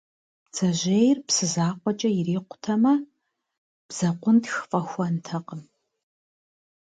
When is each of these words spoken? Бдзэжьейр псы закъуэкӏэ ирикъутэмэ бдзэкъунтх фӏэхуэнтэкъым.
Бдзэжьейр 0.45 1.17
псы 1.25 1.45
закъуэкӏэ 1.53 2.09
ирикъутэмэ 2.19 2.93
бдзэкъунтх 3.87 4.55
фӏэхуэнтэкъым. 4.69 5.63